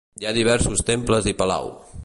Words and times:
Hi 0.21 0.27
ha 0.27 0.31
diversos 0.37 0.81
temples 0.87 1.31
i 1.33 1.37
palau. 1.43 1.73